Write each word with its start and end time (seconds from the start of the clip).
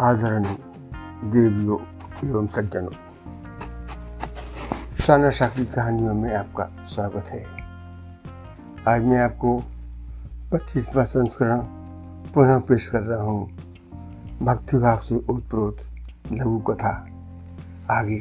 आदरणीय 0.00 0.56
देवियों 1.30 1.78
एवं 2.28 2.46
सज्जनों 2.46 2.90
शाना 5.00 5.30
शाह 5.30 5.48
की 5.48 5.64
कहानियों 5.66 6.14
में 6.14 6.34
आपका 6.34 6.64
स्वागत 6.86 7.24
है। 7.28 7.44
आज 8.88 9.02
मैं 9.02 9.18
आपको 9.18 9.64
पच्चीसवा 10.52 11.04
संस्करण 11.04 11.60
पुनः 12.34 12.58
पेश 12.58 12.88
कर 12.88 13.00
रहा 13.00 13.22
हूँ। 13.22 13.48
भक्तिभाव 14.42 14.98
से 14.98 15.14
उत्प्रोत 15.14 15.78
लघु 16.32 16.58
कथा। 16.58 17.06
आगे, 17.90 18.18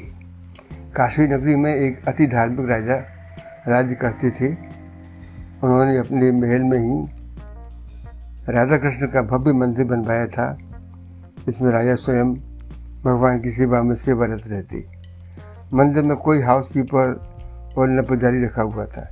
काशी 0.95 1.27
नगरी 1.27 1.55
में 1.55 1.73
एक 1.75 2.07
अति 2.07 2.27
धार्मिक 2.27 2.69
राजा 2.69 2.95
राज्य 3.67 3.95
करते 3.95 4.31
थे। 4.31 4.53
उन्होंने 5.63 5.97
अपने 5.97 6.31
महल 6.31 6.63
में 6.63 6.79
ही 6.79 7.07
राधा 8.49 8.77
कृष्ण 8.77 9.07
का 9.07 9.21
भव्य 9.21 9.53
मंदिर 9.53 9.85
बनवाया 9.85 10.27
था। 10.27 10.57
इसमें 11.49 11.71
राजा 11.71 11.95
स्वयं 11.95 12.33
भगवान 13.03 13.39
की 13.39 13.51
सेवा 13.51 13.81
में 13.81 13.95
सेवारत 13.95 14.43
रहते। 14.47 14.85
मंदिर 15.73 16.03
में 16.03 16.17
कोई 16.17 16.41
हाउस 16.41 16.67
कीपर 16.67 17.13
और 17.77 17.89
न 17.89 18.01
पुजारी 18.01 18.43
रखा 18.43 18.61
हुआ 18.61 18.85
था। 18.85 19.07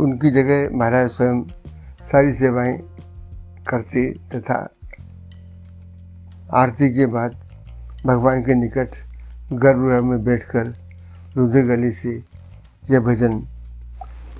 उनकी 0.00 0.30
जगह 0.30 0.76
महाराज 0.76 1.10
स्वयं 1.10 1.42
सारी 2.10 2.32
सेवाएँ 2.32 2.78
करते 3.68 4.10
तथा 4.34 4.68
आरती 6.54 6.88
के 6.90 7.06
बाद 7.06 7.36
भगवान 8.06 8.42
के 8.42 8.54
निकट 8.54 8.88
गर्भ 9.52 10.04
में 10.04 10.24
बैठकर 10.24 10.74
रुदे 11.36 11.62
गली 11.62 11.92
से 11.92 12.22
यह 12.90 13.00
भजन, 13.00 13.38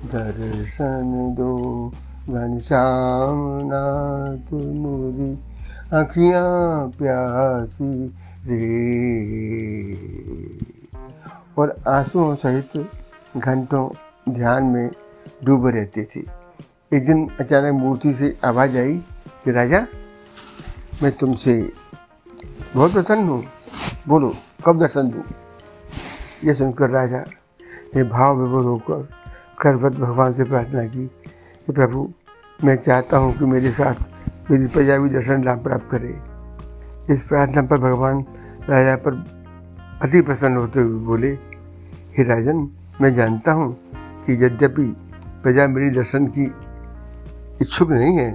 दर्शन 0.05 1.35
दो 1.37 1.89
घनश्याम 2.29 3.39
नाथ 3.63 4.53
मुरी 4.53 5.56
अखियाँ 5.93 6.87
प्यासी 6.89 8.07
रे। 8.45 8.67
और 11.57 11.75
आंसुओं 11.87 12.35
सहित 12.35 12.89
घंटों 13.37 13.89
ध्यान 14.33 14.63
में 14.63 14.91
डूबे 15.43 15.71
रहते 15.71 16.03
थे। 16.03 16.19
एक 16.97 17.05
दिन 17.05 17.29
अचानक 17.39 17.73
मूर्ति 17.73 18.13
से 18.13 18.37
आवाज़ 18.45 18.77
आई 18.77 18.97
कि, 19.43 19.51
राजा, 19.51 19.87
मैं 21.03 21.11
तुमसे 21.11 21.71
बहुत 22.75 22.93
प्रसन्न 22.93 23.29
हूँ। 23.29 23.43
बोलो, 24.07 24.35
कब 24.65 24.79
दर्शन 24.79 25.09
दूँ? 25.09 25.23
यह 26.43 26.53
सुनकर 26.53 26.89
राजा 26.89 27.19
ने 27.95 28.03
भाव 28.03 28.41
विभोर 28.41 28.65
होकर 28.65 29.09
करवत 29.61 29.91
भगवान 29.91 30.33
से 30.33 30.43
प्रार्थना 30.43 30.85
की 30.85 31.07
कि, 31.65 31.71
प्रभु, 31.71 32.13
मैं 32.63 32.75
चाहता 32.75 33.17
हूँ 33.17 33.37
कि 33.37 33.45
मेरे 33.45 33.71
साथ 33.71 33.95
मेरी 34.51 34.67
प्रजा 34.67 34.97
भी 34.97 35.09
दर्शन 35.09 35.43
लाभ 35.43 35.63
प्राप्त 35.63 35.87
करे। 35.91 36.21
इस 37.13 37.23
प्रार्थना 37.23 37.61
पर 37.61 37.77
भगवान 37.77 38.25
राजा 38.69 38.95
पर 38.95 39.13
अति 40.03 40.21
प्रसन्न 40.21 40.57
होते 40.57 40.79
हुए 40.79 41.05
बोले, 41.05 41.29
हे 42.17 42.23
राजन, 42.23 42.69
मैं 43.01 43.13
जानता 43.15 43.51
हूँ 43.51 43.77
कि 43.95 44.45
यद्यपि 44.45 44.85
प्रजा 45.43 45.67
मेरी 45.67 45.89
दर्शन 45.89 46.27
की 46.27 46.45
इच्छुक 47.61 47.91
नहीं 47.91 48.17
है, 48.17 48.31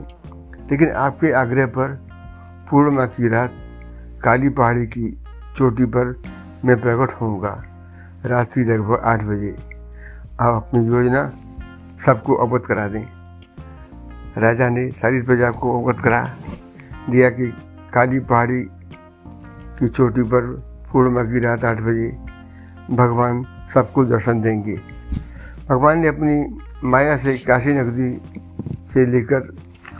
लेकिन 0.70 0.90
आपके 0.90 1.32
आग्रह 1.32 1.66
पर 1.66 1.88
पूर्णिमा 2.70 3.06
की 3.06 3.28
रात 3.28 3.52
काली 4.24 4.48
पहाड़ी 4.48 4.86
की 4.86 5.18
चोटी 5.56 5.84
पर 5.84 6.22
मैं 6.64 6.80
प्रकट 6.80 7.14
होऊँगा। 7.14 7.62
रात्रि 8.26 8.64
लगभग 8.64 9.00
आठ 9.04 9.22
बजे। 9.22 9.56
आप 10.40 10.54
अपनी 10.54 10.86
योजना 10.86 11.32
सबको 12.06 12.34
अवगत 12.34 12.66
करा 12.66 12.86
दें। 12.86 13.21
राजा 14.38 14.68
ने 14.68 14.92
सारी 14.92 15.22
प्रजा 15.22 15.50
को 15.50 15.82
अवगत 15.82 16.02
करा, 16.04 16.36
दिया 17.10 17.30
कि 17.30 17.46
काली 17.94 18.20
पहाड़ी 18.20 18.68
की 19.78 19.88
चोटी 19.88 20.22
पर 20.22 20.40
पूर्णिमा 20.92 21.22
की 21.22 21.40
रात 21.40 21.64
आठ 21.64 21.80
बजे 21.80 22.08
भगवान 22.90 23.44
सबको 23.74 24.04
दर्शन 24.04 24.40
देंगे। 24.40 24.76
भगवान 25.68 25.98
ने 25.98 26.08
अपनी 26.08 26.60
माया 26.84 27.16
से 27.16 27.38
काशी 27.38 27.72
नगरी 27.74 28.20
से 28.92 29.06
लेकर 29.06 29.40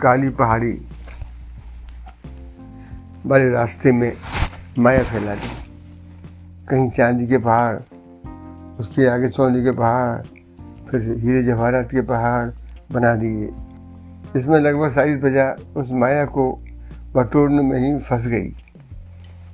काली 0.03 0.29
पहाड़ी 0.29 0.73
बड़े 3.27 3.49
रास्ते 3.49 3.93
में 3.93 4.13
माया 4.79 5.03
फैला 5.03 5.35
दी। 5.35 5.51
कहीं 6.69 6.91
चांदी 6.91 7.27
के 7.27 7.39
पहाड़, 7.39 7.77
उसके 8.81 9.07
आगे 9.07 9.29
सोने 9.29 9.63
के 9.63 9.71
पहाड़, 9.71 10.23
फिर 10.91 11.03
हीरे 11.19 11.43
जवाहरात 11.43 11.87
के 11.87 12.03
पहाड़ 12.03 12.51
बना 12.93 13.15
दिए। 13.15 13.53
इसमें 14.37 14.59
लगभग 14.61 14.91
सारी 14.91 15.17
प्रजा 15.17 15.45
उस 15.77 15.91
माया 15.93 16.25
को 16.25 16.51
बटोरने 17.15 17.63
में 17.63 17.79
ही 17.79 17.99
फंस 17.99 18.27
गई। 18.27 18.49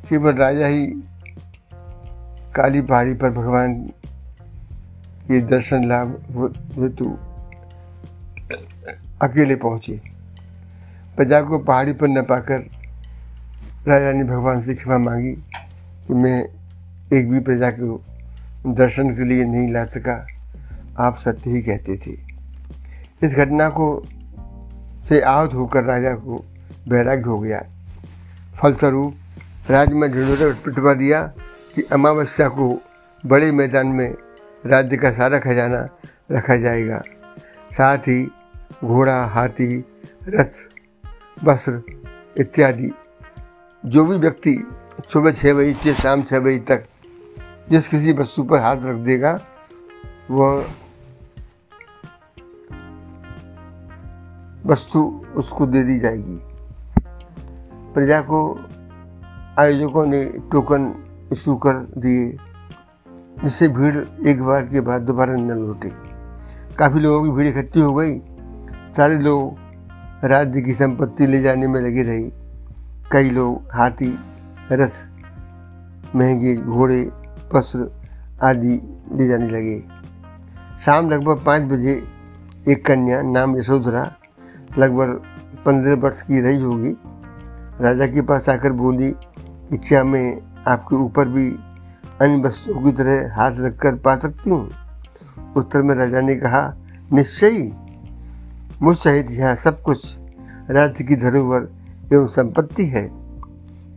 केवल 0.09 0.34
राजा 0.34 0.66
ही 0.66 0.87
काली 2.55 2.81
पहाड़ी 2.81 3.15
पर 3.15 3.31
भगवान 3.31 3.75
के 5.28 5.41
दर्शन 5.41 5.88
लाभ 5.88 6.09
हेतु 6.78 7.17
अकेले 9.22 9.55
पहुँचे। 9.56 10.00
प्रजा 11.17 11.41
को 11.41 11.59
पहाड़ी 11.59 11.93
पर 11.93 12.09
न 12.09 12.22
पाकर 12.22 12.61
राजा 13.88 14.12
ने 14.12 14.25
भगवान 14.25 14.61
से 14.61 14.75
क्षमा 14.75 14.99
मांगी 14.99 15.33
कि 16.06 16.15
मैं 16.15 16.38
एक 17.12 17.31
भी 17.31 17.41
प्रजा 17.41 17.71
को 17.71 18.00
दर्शन 18.75 19.11
के 19.11 19.25
लिए 19.25 19.44
नहीं 19.44 19.72
ला 19.72 19.84
सका, 19.84 20.27
आप 20.99 21.17
सत्य 21.17 21.50
ही 21.50 21.62
कहते 21.62 21.97
थे। 21.97 22.12
इस 23.22 23.34
घटना 23.34 23.69
को 23.69 23.87
से 25.08 25.20
आहत 25.20 25.54
होकर 25.54 25.84
राजा 25.84 26.14
को 26.14 26.44
वैराग्य 26.88 27.22
हो 27.22 27.38
गया। 27.41 27.62
फलस्वरूप 28.62 29.14
राज्य 29.70 29.94
में 29.94 30.12
ढिंडोरा 30.12 30.50
पिटवा 30.64 30.94
दिया 30.94 31.22
कि 31.74 31.82
अमावस्या 31.82 32.48
को 32.48 32.82
बड़े 33.26 33.52
मैदान 33.52 33.86
में 33.86 34.14
राज्य 34.66 34.96
का 34.96 35.12
सारा 35.12 35.38
खजाना 35.38 35.88
रखा 36.32 36.56
जाएगा। 36.56 37.02
साथ 37.72 37.98
ही 37.98 38.22
घोड़ा, 38.84 39.24
हाथी, 39.24 39.84
रथ, 40.28 40.52
वस्त्र 41.44 41.82
इत्यादि, 42.38 42.90
जो 43.86 44.04
भी 44.04 44.16
व्यक्ति 44.16 44.56
सुबह 45.12 45.30
छः 45.30 45.54
बजे 45.54 45.72
से 45.72 45.94
शाम 45.94 46.22
छः 46.22 46.40
बजे 46.40 46.58
तक 46.58 46.84
जिस 47.70 47.88
किसी 47.88 48.12
वस्तु 48.12 48.42
पर 48.42 48.60
हाथ 48.60 48.76
रख 48.76 48.96
देगा, 48.96 49.40
वह 50.30 50.70
वस्तु 54.69 55.25
उसको 55.37 55.67
दे 55.67 55.83
दी 55.83 55.99
जाएगी। 55.99 56.39
प्रजा 57.95 58.21
को 58.21 58.61
आयोजकों 59.59 60.06
ने 60.06 60.25
टोकन 60.25 60.95
इशू 61.33 61.55
कर 61.56 61.73
दिए, 61.73 62.37
जिससे 63.45 63.69
भीड़ 63.69 64.29
एक 64.29 64.43
बार 64.43 64.67
के 64.67 64.81
बाद 64.81 65.03
दोबारा 65.03 65.37
न 65.37 65.51
लौटे। 65.51 65.93
काफ़ी 66.79 67.01
लोगों 67.01 67.25
की 67.25 67.31
भीड़ 67.31 67.47
इकट्ठी 67.47 67.81
हो 67.81 67.95
गई। 67.95 68.19
सारे 68.97 69.15
लोग 69.15 69.56
राज्य 70.25 70.61
की 70.61 70.73
संपत्ति 70.73 71.27
ले 71.27 71.43
जाने 71.43 71.67
में 71.67 71.81
लगे 71.81 72.03
रहे। 72.03 72.31
कई 73.12 73.31
लोग 73.31 73.62
हाथी 73.75 74.19
रथ 74.73 74.91
महँगे 76.17 76.56
घोड़े, 76.56 77.12
वस्त्र 77.55 78.03
आदि 78.43 78.81
ले 79.12 79.29
जाने 79.29 79.49
लगे। 79.49 79.85
शाम 80.85 81.11
लगभग 81.11 81.45
पाँच 81.47 81.62
बजे 81.62 82.03
एक 82.69 82.87
कन्या 82.87 83.23
नाम 83.23 83.56
यशोधरा 83.56 84.18
लगभग 84.79 85.23
पंद्रह 85.67 85.95
वर्ष 85.95 86.23
की 86.23 86.41
रही 86.41 86.62
होगी। 86.62 86.97
राजा 87.81 88.06
के 88.06 88.23
पास 88.23 88.49
आकर 88.49 88.73
बोली, 88.73 89.15
इच्छा 89.73 90.05
में 90.05 90.43
आपके 90.69 90.97
ऊपर 90.97 91.29
भी 91.29 91.51
अन्य 92.21 92.43
वस्तुओं 92.43 92.83
की 92.83 92.93
तरह 92.93 93.34
हाथ 93.34 93.53
रखकर 93.55 93.95
पा 93.95 94.17
सकती 94.17 94.51
हूँ? 94.51 94.71
उत्तर 95.56 95.82
में 95.82 95.94
राजा 95.94 96.20
ने 96.20 96.37
कहा, 96.37 96.75
निश्चय। 97.12 97.73
मुझ 98.82 98.97
सहित 98.97 99.26
यहाँ 99.31 99.55
सब 99.55 99.82
कुछ 99.82 100.19
राज्य 100.71 101.05
की 101.05 101.17
धरोहर 101.17 101.69
एवं 102.12 102.26
संपत्ति 102.26 102.87
है। 102.87 103.09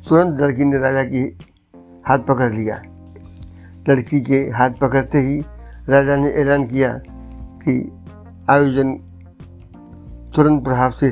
तुरंत 0.10 0.42
लड़की 0.42 0.66
ने 0.66 0.78
राजा 0.78 1.04
की 1.04 1.38
हाथ 2.08 2.20
पकड़ 2.20 2.54
लिया। 2.54 2.84
लड़की 3.90 4.22
के 4.22 4.36
हाथ 4.36 4.70
पकड़ते 4.70 5.18
ही 5.18 5.42
राजा 5.90 6.16
ने 6.16 6.30
ऐलान 6.30 6.68
किया 6.68 7.02
कि 7.68 7.92
आयोजन 8.50 9.11
तुरंत 10.36 10.64
प्रभाव 10.64 10.92
से 10.92 11.12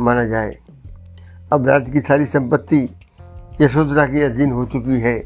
माना 0.00 0.24
जाए। 0.24 0.56
अब 1.52 1.66
राज्य 1.68 1.92
की 1.92 2.00
सारी 2.00 2.26
संपत्ति 2.26 2.88
यशोधरा 3.60 4.06
के 4.06 4.22
अधीन 4.22 4.52
हो 4.52 4.64
चुकी 4.64 5.00
है। 5.00 5.16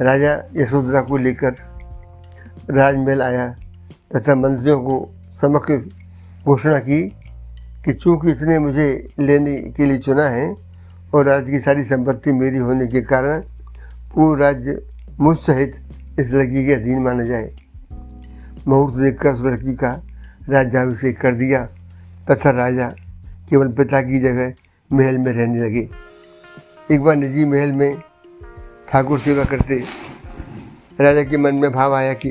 राजा 0.00 0.32
यशोधरा 0.56 1.00
को 1.02 1.16
लेकर 1.16 1.54
राजमहल 2.70 3.22
आया 3.22 3.48
तथा 4.16 4.34
मंत्रियों 4.34 4.80
को 4.80 4.96
समक्ष 5.40 6.44
घोषणा 6.44 6.78
की 6.78 7.02
कि 7.84 7.92
चूँकि 7.92 8.32
इसने 8.32 8.58
मुझे 8.58 8.88
लेने 9.18 9.56
के 9.76 9.86
लिए 9.86 9.98
चुना 9.98 10.24
है 10.24 10.54
और 11.14 11.26
राज्य 11.26 11.52
की 11.52 11.60
सारी 11.60 11.84
संपत्ति 11.84 12.32
मेरी 12.32 12.58
होने 12.58 12.86
के 12.86 13.00
कारण 13.02 13.40
पूर्ण 14.14 14.40
राज्य 14.40 14.78
मुझ 15.20 15.36
सहित 15.36 15.80
इस 16.20 16.30
लड़की 16.30 16.66
के 16.66 16.72
अधीन 16.72 17.02
माना 17.02 17.24
जाए। 17.24 17.50
मुहूर्त 18.68 18.94
देखकर 18.94 19.34
उस 19.34 19.40
लड़की 19.40 19.74
का 19.74 19.90
राज्याभिषेक 20.48 21.20
कर 21.20 21.34
दिया, 21.34 21.64
तथा 22.30 22.50
राजा 22.50 22.88
केवल 23.50 23.68
पिता 23.68 24.00
की 24.02 24.20
जगह 24.20 24.52
महल 24.90 25.18
में 25.18 25.32
रहने 25.32 25.58
लगे 25.58 25.88
एक 26.90 27.02
बार 27.02 27.16
निजी 27.16 27.44
महल 27.44 27.72
में 27.72 28.00
ठाकुर 28.90 29.18
सेवा 29.18 29.44
करते, 29.44 29.82
राजा 31.00 31.22
के 31.22 31.36
मन 31.36 31.54
में 31.54 31.70
भाव 31.72 31.94
आया 31.94 32.12
कि 32.14 32.30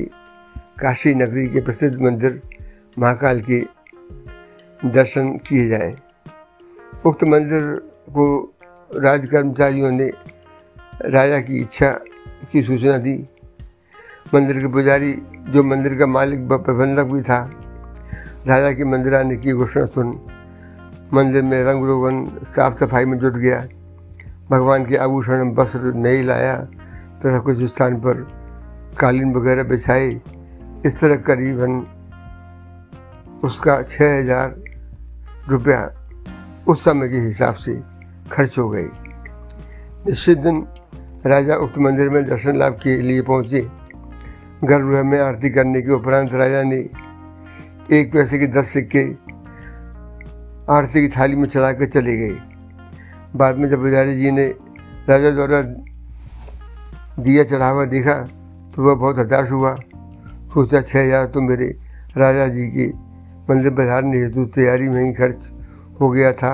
काशी 0.79 1.13
नगरी 1.15 1.47
के 1.47 1.61
प्रसिद्ध 1.61 1.95
मंदिर 2.01 2.41
महाकाल 2.99 3.41
के 3.41 3.59
दर्शन 4.79 5.31
किए 5.47 5.67
जाएँ। 5.69 5.95
उक्त 7.05 7.23
मंदिर 7.23 7.61
को 8.09 8.55
राज 8.91 9.25
कर्मचारियों 9.25 9.91
ने 9.91 10.11
राजा 11.05 11.39
की 11.39 11.61
इच्छा 11.61 11.91
की 12.51 12.63
सूचना 12.63 12.97
दी 12.97 13.15
मंदिर 14.33 14.59
के 14.59 14.67
पुजारी, 14.67 15.13
जो 15.49 15.63
मंदिर 15.63 15.95
का 15.95 16.05
मालिक 16.07 16.39
व 16.41 16.57
प्रबंधक 16.57 17.03
भी 17.03 17.21
था 17.21 17.56
राजा 18.45 18.71
के 18.71 18.85
मंदिर 18.85 19.15
आने 19.15 19.35
की 19.37 19.53
घोषणा 19.53 19.85
सुन। 19.85 20.07
मंदिर 21.13 21.43
में 21.43 21.63
रंग 21.63 21.85
रोगन, 21.85 22.25
साफ़ 22.55 22.77
सफ़ाई 22.77 23.05
में 23.05 23.17
जुट 23.19 23.33
गया। 23.35 23.59
भगवान 24.51 24.85
के 24.85 24.95
आभूषण 24.97 25.53
वस्त्र 25.55 25.93
नहीं 25.95 26.23
लाया, 26.23 26.55
तथा 27.19 27.39
कुछ 27.39 27.63
स्थान 27.63 27.95
पर 28.01 28.25
कालीन 28.99 29.33
वगैरह 29.33 29.63
बिछाए 29.63 30.09
इस 30.85 30.99
तरह 30.99 31.15
करीबन 31.27 31.85
उसका 33.43 33.81
छः 33.83 34.17
हज़ार 34.19 34.55
रुपया 35.49 35.81
उस 36.67 36.83
समय 36.83 37.07
के 37.09 37.17
हिसाब 37.17 37.55
से 37.55 37.79
खर्च 38.31 38.57
हो 38.57 38.69
गई 38.69 38.87
निश्चित 40.07 40.37
दिन 40.37 40.65
राजा 41.25 41.55
उक्त 41.55 41.77
मंदिर 41.77 42.09
में 42.09 42.23
दर्शन 42.25 42.57
लाभ 42.57 42.73
के 42.83 42.95
लिए 43.01 43.21
पहुँचे। 43.21 43.61
गर्भगृह 44.63 45.03
में 45.03 45.19
आरती 45.19 45.49
करने 45.49 45.81
के 45.81 45.91
उपरांत 45.91 46.33
राजा 46.33 46.63
ने 46.63 46.77
एक 47.89 48.11
पैसे 48.13 48.37
के 48.39 48.47
दस 48.49 48.67
सिक्के 48.67 49.01
आरती 50.73 51.01
की 51.01 51.07
थाली 51.09 51.35
में 51.35 51.47
चढ़ा 51.47 51.71
कर 51.73 51.85
चले 51.87 52.15
गए। 52.17 52.35
बाद 53.35 53.57
में 53.57 53.67
जब 53.69 53.81
पुजारी 53.81 54.15
जी 54.15 54.31
ने 54.31 54.47
राजा 55.09 55.31
द्वारा 55.31 55.61
दिया 57.23 57.43
चढ़ावा 57.43 57.85
देखा 57.85 58.13
तो 58.75 58.83
वह 58.83 58.95
बहुत 58.95 59.19
हताश 59.19 59.51
हुआ। 59.51 59.75
सोचा 60.53 60.81
छः 60.81 61.03
हज़ार 61.03 61.25
तो 61.27 61.41
मेरे 61.41 61.67
राजा 62.17 62.47
जी 62.47 62.67
के 62.67 62.87
मंदिर 63.49 63.71
पधारने 63.73 64.17
हेतु 64.17 64.45
तैयारी 64.51 64.89
में 64.89 65.03
ही 65.03 65.13
खर्च 65.13 65.49
हो 66.01 66.09
गया 66.09 66.31
था। 66.33 66.53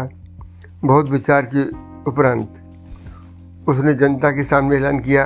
बहुत 0.85 1.09
विचार 1.09 1.49
के 1.55 1.63
उपरांत 2.11 3.67
उसने 3.69 3.93
जनता 3.95 4.31
के 4.31 4.43
सामने 4.43 4.77
ऐलान 4.77 4.99
किया 4.99 5.25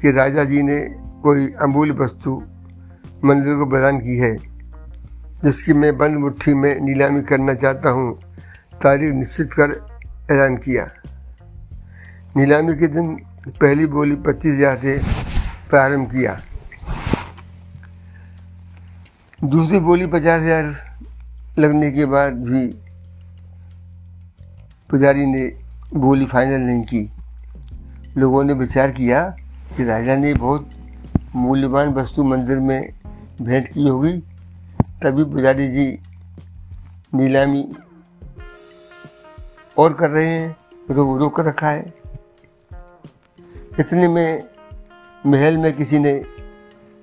कि 0.00 0.10
राजा 0.12 0.44
जी 0.44 0.62
ने 0.62 0.80
कोई 1.22 1.52
अमूल्य 1.62 1.94
वस्तु 1.94 2.42
मंदिर 3.24 3.56
को 3.56 3.70
प्रदान 3.70 3.98
की 3.98 4.18
है। 4.18 4.36
जिसकी 5.44 5.72
मैं 5.72 5.96
बंद 5.98 6.18
मुट्ठी 6.18 6.54
में 6.54 6.80
नीलामी 6.80 7.22
करना 7.22 7.54
चाहता 7.54 7.90
हूँ, 7.90 8.12
तारीख 8.82 9.12
निश्चित 9.14 9.52
कर 9.52 9.70
ऐलान 10.30 10.56
किया। 10.56 10.84
नीलामी 12.36 12.74
के 12.76 12.86
दिन 12.86 13.14
पहली 13.48 13.86
बोली 13.86 14.14
पच्चीस 14.22 14.52
हज़ार 14.52 14.78
से 14.78 14.96
प्रारंभ 15.70 16.10
किया। 16.10 16.40
दूसरी 19.44 19.78
बोली 19.80 20.06
पचास 20.06 20.42
हज़ार 20.42 20.74
लगने 21.58 21.90
के 21.92 22.04
बाद 22.06 22.34
भी 22.44 22.66
पुजारी 24.90 25.26
ने 25.26 25.44
बोली 25.94 26.26
फाइनल 26.26 26.60
नहीं 26.60 26.82
की। 26.82 27.08
लोगों 28.16 28.44
ने 28.44 28.52
विचार 28.54 28.90
किया 28.90 29.22
कि 29.76 29.84
राजा 29.84 30.16
ने 30.16 30.34
बहुत 30.34 30.70
मूल्यवान 31.34 31.88
वस्तु 31.94 32.24
मंदिर 32.24 32.58
में 32.60 32.92
भेंट 33.42 33.68
की 33.68 33.88
होगी। 33.88 34.22
तभी 35.02 35.24
पुजारी 35.24 35.68
जी 35.68 35.86
नीलामी 37.14 37.62
और 39.78 39.92
कर 39.92 40.10
रहे 40.10 40.26
हैं, 40.26 40.56
रोक 40.90 41.18
रोक 41.18 41.36
कर 41.36 41.44
रखा 41.44 41.68
है। 41.68 41.92
इतने 43.80 44.08
में 44.08 44.44
महल 45.26 45.56
में 45.58 45.72
किसी 45.72 45.98
ने 45.98 46.12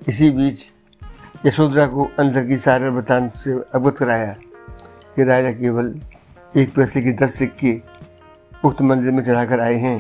इसी 0.07 0.30
बीच 0.31 0.72
यशोधरा 1.46 1.86
को 1.88 2.10
अंदर 2.19 2.46
की 2.46 2.57
सारे 2.57 2.90
बतान 2.92 3.30
से 3.30 3.54
अवगत 3.75 3.98
कराया 3.98 4.34
कि 5.16 5.24
राजा 5.24 5.52
केवल 5.52 6.00
एक 6.57 6.74
पैसे 6.75 7.02
की 7.02 7.12
दस 7.12 7.34
सिक्के 7.34 7.81
उक्त 8.66 8.81
मंदिर 8.81 9.12
में 9.12 9.24
चढ़ाकर 9.24 9.60
आए 9.60 9.75
हैं। 9.75 9.98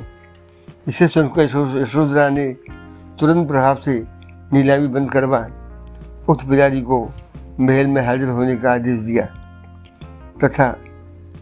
इसे 0.87 1.07
सुनकर 1.07 1.41
यशोधरा 1.81 2.29
ने 2.29 2.47
तुरंत 3.19 3.47
प्रभाव 3.47 3.75
से 3.75 4.03
नीलामी 4.53 4.87
बंद 4.87 5.11
करवा 5.11 5.39
उक्त 6.29 6.45
पुजारी 6.45 6.81
को 6.81 6.99
महल 7.59 7.87
में 7.87 8.01
हाजिर 8.01 8.29
होने 8.29 8.55
का 8.55 8.73
आदेश 8.73 8.99
दिया। 8.99 9.25
तथा 10.43 10.67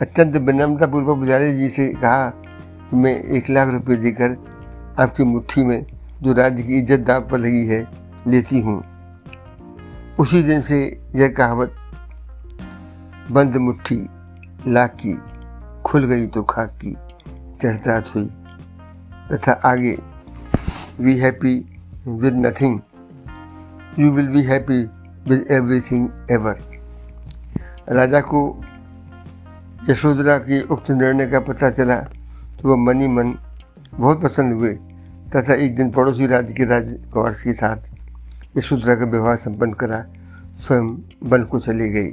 अत्यंत 0.02 0.36
विनम्रता 0.38 0.88
पूर्वक 0.88 1.18
पुजारी 1.18 1.54
जी 1.58 1.68
से 1.70 1.88
कहा, 1.94 2.34
मैं 2.94 3.14
एक 3.38 3.50
लाख 3.50 3.70
रुपए 3.70 3.96
देकर 3.96 4.38
आपकी 5.00 5.24
मुट्ठी 5.24 5.64
में 5.64 5.86
जो 6.24 6.34
राज्य 6.34 6.64
की 6.64 6.78
इज़्ज़त 6.78 7.00
दाव 7.00 7.28
पर 7.28 7.40
लगी 7.40 7.66
है, 7.68 7.88
लेती 8.28 8.60
हूँ। 8.62 8.84
उसी 10.20 10.42
दिन 10.44 10.62
से 10.62 10.80
यह 11.16 11.28
कहावत, 11.28 11.76
बंद 13.32 13.58
मुट्ठी, 13.58 14.00
लाख 14.68 14.98
की, 15.02 15.14
खुल 15.86 16.06
गई 16.06 16.28
तो 16.28 16.44
खाक 16.44 16.78
की, 16.84 16.96
चढ़ता 17.62 18.02
हुई 18.16 18.26
तथा 19.32 19.52
आगे 19.66 19.98
we 21.00 21.18
happy 21.20 21.56
with 22.08 22.46
nothing 22.46 22.80
you 24.00 24.12
will 24.12 24.28
be 24.28 24.44
happy 24.44 24.84
with 25.28 25.48
everything 25.52 26.10
ever 26.32 26.60
राजा 27.90 28.20
को 28.22 28.64
यशोधरा 29.90 30.38
के 30.38 30.62
उक्त 30.62 30.92
निर्णय 30.92 31.28
का 31.28 31.40
पता 31.40 31.70
चला 31.70 32.00
तो 32.62 32.70
वह 32.70 32.76
मनी 32.76 33.08
मन 33.08 33.34
बहुत 33.94 34.22
पसंद 34.22 34.54
हुए 34.54 34.74
तथा 35.36 35.54
एक 35.54 35.76
दिन 35.76 35.92
पड़ोसी 35.92 36.28
राज्य 36.28 36.54
के 36.54 36.66
राजकुमार 36.66 37.34
के 37.34 37.54
साथ 37.54 38.58
यशोधरा 38.58 38.96
का 38.96 39.06
विवाह 39.06 39.36
संपन्न 39.36 39.74
करा, 39.74 40.06
स्वयं 40.60 40.88
बन 41.24 41.44
को 41.44 41.60
चली 41.60 41.90
गई 41.90 42.10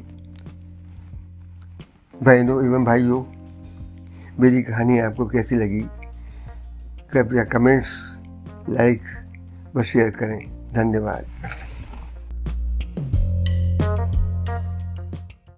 बहनों 2.23 2.65
एवं 2.67 2.85
भाइयों, 2.85 3.23
मेरी 4.41 4.63
कहानी 4.63 4.99
आपको 4.99 5.27
कैसी 5.27 5.57
लगी? 5.57 5.81
कृपया 7.13 7.45
कमेंट्स, 7.45 7.89
लाइक 8.69 9.03
व 9.77 9.83
शेयर 9.83 10.11
करें। 10.11 10.73
धन्यवाद। 10.75 11.27